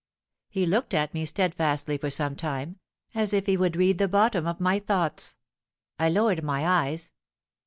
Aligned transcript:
He 0.49 0.65
looked 0.65 0.95
at 0.95 1.13
me 1.13 1.25
steadfastly 1.27 1.99
for 1.99 2.09
some 2.09 2.35
time, 2.35 2.79
as 3.13 3.33
if 3.33 3.45
he 3.45 3.55
would 3.55 3.75
read 3.75 3.99
the 3.99 4.07
bottom 4.07 4.47
of 4.47 4.59
my 4.59 4.79
thoughts. 4.79 5.35
I 5.99 6.09
lowered 6.09 6.43
my 6.43 6.65
eyes. 6.65 7.11